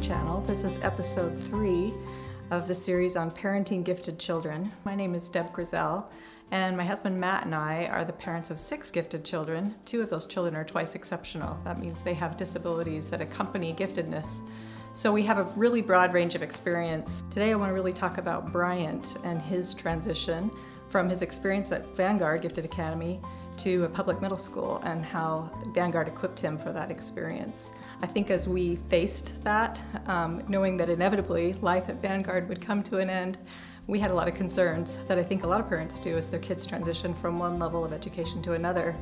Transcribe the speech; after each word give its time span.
channel. 0.00 0.40
This 0.46 0.64
is 0.64 0.78
episode 0.82 1.36
three 1.48 1.92
of 2.50 2.66
the 2.66 2.74
series 2.74 3.14
on 3.14 3.30
parenting 3.30 3.84
gifted 3.84 4.18
children. 4.18 4.72
My 4.84 4.94
name 4.94 5.14
is 5.14 5.28
Deb 5.28 5.52
Grizel, 5.52 6.06
and 6.50 6.76
my 6.76 6.84
husband 6.84 7.20
Matt 7.20 7.44
and 7.44 7.54
I 7.54 7.86
are 7.86 8.06
the 8.06 8.14
parents 8.14 8.50
of 8.50 8.58
six 8.58 8.90
gifted 8.90 9.22
children. 9.22 9.74
Two 9.84 10.00
of 10.00 10.08
those 10.08 10.24
children 10.24 10.56
are 10.56 10.64
twice 10.64 10.94
exceptional. 10.94 11.58
That 11.64 11.78
means 11.78 12.00
they 12.00 12.14
have 12.14 12.38
disabilities 12.38 13.08
that 13.08 13.20
accompany 13.20 13.74
giftedness. 13.74 14.28
So 14.94 15.12
we 15.12 15.24
have 15.24 15.36
a 15.36 15.52
really 15.56 15.82
broad 15.82 16.14
range 16.14 16.34
of 16.34 16.42
experience. 16.42 17.22
Today 17.30 17.50
I 17.50 17.56
want 17.56 17.68
to 17.68 17.74
really 17.74 17.92
talk 17.92 18.16
about 18.16 18.50
Bryant 18.50 19.16
and 19.24 19.42
his 19.42 19.74
transition 19.74 20.50
from 20.88 21.10
his 21.10 21.20
experience 21.20 21.70
at 21.70 21.86
Vanguard 21.96 22.40
Gifted 22.40 22.64
Academy 22.64 23.20
to 23.58 23.84
a 23.84 23.88
public 23.88 24.20
middle 24.20 24.38
school 24.38 24.80
and 24.84 25.04
how 25.04 25.50
Vanguard 25.74 26.08
equipped 26.08 26.38
him 26.38 26.58
for 26.58 26.72
that 26.72 26.90
experience. 26.90 27.72
I 28.02 28.06
think 28.06 28.30
as 28.30 28.48
we 28.48 28.76
faced 28.88 29.32
that, 29.42 29.78
um, 30.06 30.42
knowing 30.48 30.76
that 30.76 30.90
inevitably 30.90 31.54
life 31.54 31.88
at 31.88 32.00
Vanguard 32.02 32.48
would 32.48 32.60
come 32.60 32.82
to 32.84 32.98
an 32.98 33.10
end, 33.10 33.38
we 33.86 34.00
had 34.00 34.10
a 34.10 34.14
lot 34.14 34.26
of 34.28 34.34
concerns 34.34 34.98
that 35.06 35.18
I 35.18 35.22
think 35.22 35.44
a 35.44 35.46
lot 35.46 35.60
of 35.60 35.68
parents 35.68 35.98
do 36.00 36.16
as 36.16 36.28
their 36.28 36.40
kids 36.40 36.66
transition 36.66 37.14
from 37.14 37.38
one 37.38 37.58
level 37.58 37.84
of 37.84 37.92
education 37.92 38.42
to 38.42 38.54
another. 38.54 38.96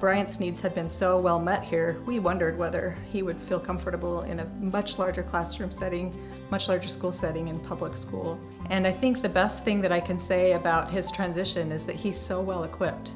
Bryant's 0.00 0.40
needs 0.40 0.60
had 0.60 0.74
been 0.74 0.90
so 0.90 1.18
well 1.20 1.38
met 1.38 1.62
here, 1.62 1.96
we 2.04 2.18
wondered 2.18 2.58
whether 2.58 2.98
he 3.10 3.22
would 3.22 3.40
feel 3.42 3.60
comfortable 3.60 4.22
in 4.22 4.40
a 4.40 4.44
much 4.60 4.98
larger 4.98 5.22
classroom 5.22 5.70
setting, 5.70 6.12
much 6.50 6.68
larger 6.68 6.88
school 6.88 7.12
setting 7.12 7.46
in 7.48 7.60
public 7.60 7.96
school. 7.96 8.38
And 8.70 8.86
I 8.86 8.92
think 8.92 9.22
the 9.22 9.28
best 9.28 9.64
thing 9.64 9.80
that 9.82 9.92
I 9.92 10.00
can 10.00 10.18
say 10.18 10.52
about 10.52 10.90
his 10.90 11.10
transition 11.12 11.70
is 11.70 11.84
that 11.86 11.94
he's 11.94 12.18
so 12.20 12.40
well 12.40 12.64
equipped 12.64 13.12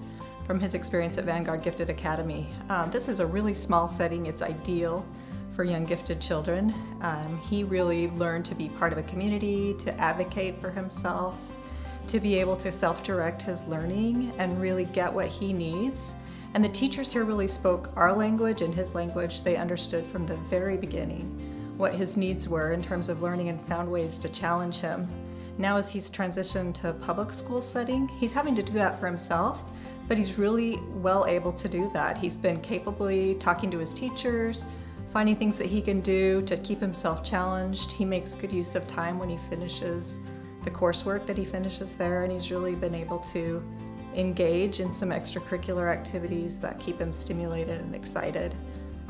from 0.48 0.58
his 0.58 0.72
experience 0.72 1.18
at 1.18 1.24
Vanguard 1.24 1.62
Gifted 1.62 1.90
Academy. 1.90 2.48
Um, 2.70 2.90
this 2.90 3.06
is 3.06 3.20
a 3.20 3.26
really 3.26 3.52
small 3.52 3.86
setting, 3.86 4.24
it's 4.24 4.40
ideal 4.40 5.04
for 5.54 5.62
young 5.62 5.84
gifted 5.84 6.22
children. 6.22 6.74
Um, 7.02 7.38
he 7.46 7.64
really 7.64 8.08
learned 8.12 8.46
to 8.46 8.54
be 8.54 8.70
part 8.70 8.90
of 8.92 8.98
a 8.98 9.02
community, 9.02 9.76
to 9.80 9.94
advocate 10.00 10.58
for 10.58 10.70
himself, 10.70 11.36
to 12.06 12.18
be 12.18 12.36
able 12.36 12.56
to 12.56 12.72
self-direct 12.72 13.42
his 13.42 13.62
learning 13.64 14.32
and 14.38 14.58
really 14.58 14.86
get 14.86 15.12
what 15.12 15.28
he 15.28 15.52
needs. 15.52 16.14
And 16.54 16.64
the 16.64 16.70
teachers 16.70 17.12
here 17.12 17.24
really 17.24 17.46
spoke 17.46 17.90
our 17.94 18.16
language 18.16 18.62
and 18.62 18.74
his 18.74 18.94
language. 18.94 19.42
They 19.42 19.56
understood 19.56 20.06
from 20.10 20.26
the 20.26 20.36
very 20.48 20.78
beginning 20.78 21.74
what 21.76 21.92
his 21.92 22.16
needs 22.16 22.48
were 22.48 22.72
in 22.72 22.82
terms 22.82 23.10
of 23.10 23.20
learning 23.20 23.50
and 23.50 23.60
found 23.68 23.90
ways 23.90 24.18
to 24.20 24.30
challenge 24.30 24.76
him. 24.76 25.06
Now 25.58 25.76
as 25.76 25.90
he's 25.90 26.08
transitioned 26.08 26.74
to 26.74 26.90
a 26.90 26.92
public 26.92 27.34
school 27.34 27.60
setting, 27.60 28.06
he's 28.06 28.32
having 28.32 28.54
to 28.54 28.62
do 28.62 28.74
that 28.74 29.00
for 29.00 29.06
himself, 29.06 29.60
but 30.06 30.16
he's 30.16 30.38
really 30.38 30.76
well 30.94 31.26
able 31.26 31.52
to 31.52 31.68
do 31.68 31.90
that. 31.92 32.16
He's 32.16 32.36
been 32.36 32.60
capably 32.60 33.34
talking 33.40 33.70
to 33.72 33.78
his 33.78 33.92
teachers, 33.92 34.62
finding 35.12 35.34
things 35.34 35.58
that 35.58 35.66
he 35.66 35.82
can 35.82 36.00
do 36.00 36.42
to 36.42 36.56
keep 36.58 36.80
himself 36.80 37.24
challenged. 37.24 37.90
He 37.90 38.04
makes 38.04 38.34
good 38.34 38.52
use 38.52 38.76
of 38.76 38.86
time 38.86 39.18
when 39.18 39.28
he 39.28 39.38
finishes 39.50 40.18
the 40.64 40.70
coursework 40.70 41.26
that 41.26 41.36
he 41.36 41.44
finishes 41.44 41.94
there, 41.94 42.22
and 42.22 42.32
he's 42.32 42.50
really 42.50 42.74
been 42.74 42.94
able 42.94 43.18
to 43.32 43.62
engage 44.14 44.80
in 44.80 44.92
some 44.92 45.10
extracurricular 45.10 45.92
activities 45.92 46.56
that 46.58 46.78
keep 46.78 47.00
him 47.00 47.12
stimulated 47.12 47.80
and 47.80 47.94
excited 47.94 48.54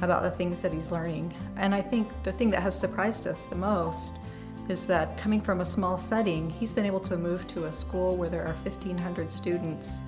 about 0.01 0.23
the 0.23 0.31
things 0.31 0.61
that 0.61 0.73
he's 0.73 0.91
learning. 0.91 1.35
And 1.57 1.75
I 1.75 1.83
think 1.83 2.09
the 2.23 2.33
thing 2.33 2.51
that 2.51 2.63
has 2.63 2.79
surprised 2.79 3.27
us 3.27 3.45
the 3.51 3.57
most 3.57 4.15
is 4.69 4.85
that 4.85 5.17
coming 5.17 5.41
from 5.41 5.61
a 5.61 5.65
small 5.65 5.97
setting, 5.97 6.51
he's 6.51 6.73
been 6.73 6.85
able 6.85 7.01
to 7.01 7.17
move 7.17 7.47
to 7.49 7.67
a 7.67 7.73
school 7.73 8.17
where 8.17 8.29
there 8.29 8.47
are 8.47 8.55
1,500 8.65 9.33
students 9.33 10.01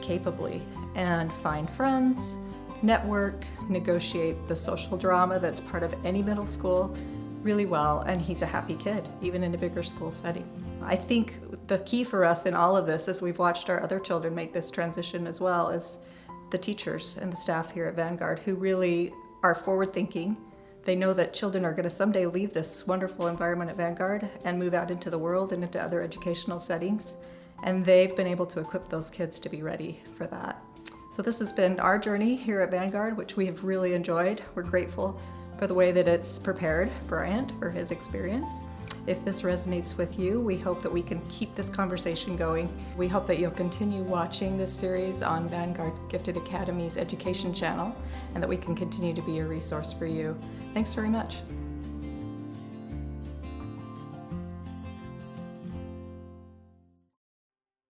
capably 0.00 0.62
and 0.94 1.32
find 1.42 1.68
friends, 1.70 2.36
network, 2.82 3.44
negotiate 3.68 4.36
the 4.48 4.56
social 4.56 4.96
drama 4.96 5.38
that's 5.38 5.60
part 5.60 5.82
of 5.82 5.94
any 6.04 6.22
middle 6.22 6.46
school 6.46 6.96
really 7.42 7.66
well, 7.66 8.00
and 8.00 8.20
he's 8.20 8.42
a 8.42 8.46
happy 8.46 8.74
kid, 8.74 9.08
even 9.22 9.44
in 9.44 9.54
a 9.54 9.58
bigger 9.58 9.82
school 9.82 10.10
setting. 10.10 10.48
I 10.82 10.96
think 10.96 11.34
the 11.68 11.78
key 11.78 12.02
for 12.02 12.24
us 12.24 12.46
in 12.46 12.54
all 12.54 12.76
of 12.76 12.86
this, 12.86 13.08
as 13.08 13.22
we've 13.22 13.38
watched 13.38 13.70
our 13.70 13.82
other 13.82 14.00
children 14.00 14.34
make 14.34 14.52
this 14.52 14.70
transition 14.70 15.26
as 15.26 15.40
well, 15.40 15.68
is 15.68 15.98
the 16.50 16.58
teachers 16.58 17.18
and 17.20 17.32
the 17.32 17.36
staff 17.36 17.72
here 17.72 17.86
at 17.86 17.94
Vanguard 17.94 18.38
who 18.40 18.54
really 18.54 19.12
are 19.42 19.54
forward 19.54 19.92
thinking. 19.92 20.36
They 20.86 20.94
know 20.94 21.12
that 21.14 21.34
children 21.34 21.64
are 21.64 21.72
going 21.72 21.88
to 21.88 21.94
someday 21.94 22.26
leave 22.26 22.54
this 22.54 22.86
wonderful 22.86 23.26
environment 23.26 23.70
at 23.70 23.76
Vanguard 23.76 24.30
and 24.44 24.56
move 24.56 24.72
out 24.72 24.92
into 24.92 25.10
the 25.10 25.18
world 25.18 25.52
and 25.52 25.64
into 25.64 25.82
other 25.82 26.00
educational 26.00 26.60
settings. 26.60 27.16
And 27.64 27.84
they've 27.84 28.14
been 28.14 28.28
able 28.28 28.46
to 28.46 28.60
equip 28.60 28.88
those 28.88 29.10
kids 29.10 29.40
to 29.40 29.48
be 29.48 29.62
ready 29.62 30.00
for 30.16 30.28
that. 30.28 30.62
So 31.12 31.22
this 31.22 31.40
has 31.40 31.52
been 31.52 31.80
our 31.80 31.98
journey 31.98 32.36
here 32.36 32.60
at 32.60 32.70
Vanguard, 32.70 33.16
which 33.16 33.34
we 33.34 33.46
have 33.46 33.64
really 33.64 33.94
enjoyed. 33.94 34.42
We're 34.54 34.62
grateful 34.62 35.20
for 35.58 35.66
the 35.66 35.74
way 35.74 35.90
that 35.90 36.06
it's 36.06 36.38
prepared 36.38 36.92
Bryant 37.08 37.58
for 37.58 37.68
his 37.68 37.90
experience. 37.90 38.60
If 39.06 39.24
this 39.24 39.42
resonates 39.42 39.96
with 39.96 40.18
you, 40.18 40.40
we 40.40 40.58
hope 40.58 40.82
that 40.82 40.92
we 40.92 41.02
can 41.02 41.20
keep 41.28 41.54
this 41.54 41.70
conversation 41.70 42.36
going. 42.36 42.68
We 42.96 43.06
hope 43.06 43.26
that 43.28 43.38
you'll 43.38 43.52
continue 43.52 44.02
watching 44.02 44.58
this 44.58 44.72
series 44.72 45.22
on 45.22 45.48
Vanguard 45.48 45.92
Gifted 46.08 46.36
Academy's 46.36 46.96
education 46.96 47.54
channel 47.54 47.94
and 48.34 48.42
that 48.42 48.48
we 48.48 48.56
can 48.56 48.74
continue 48.74 49.14
to 49.14 49.22
be 49.22 49.38
a 49.38 49.46
resource 49.46 49.92
for 49.92 50.06
you. 50.06 50.36
Thanks 50.74 50.92
very 50.92 51.08
much. 51.08 51.36